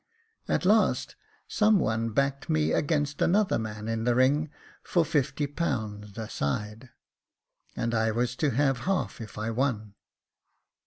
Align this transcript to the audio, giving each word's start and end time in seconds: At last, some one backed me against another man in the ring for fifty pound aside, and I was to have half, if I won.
At 0.47 0.65
last, 0.65 1.15
some 1.47 1.77
one 1.77 2.09
backed 2.09 2.49
me 2.49 2.71
against 2.71 3.21
another 3.21 3.59
man 3.59 3.87
in 3.87 4.03
the 4.03 4.15
ring 4.15 4.49
for 4.81 5.05
fifty 5.05 5.45
pound 5.45 6.17
aside, 6.17 6.89
and 7.75 7.93
I 7.93 8.09
was 8.09 8.35
to 8.37 8.49
have 8.49 8.79
half, 8.89 9.21
if 9.21 9.37
I 9.37 9.51
won. 9.51 9.93